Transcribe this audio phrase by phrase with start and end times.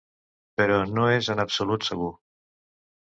[0.61, 2.11] Però no és en absolut segur.